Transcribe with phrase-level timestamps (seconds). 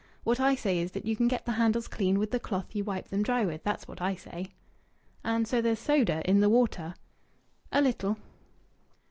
[0.23, 2.83] What I say is that you can get the handles clean with the cloth you
[2.83, 3.61] wipe them dry with.
[3.61, 4.47] That's what I say."
[5.23, 6.95] "And so there's soda in the water?"
[7.71, 8.17] "A little."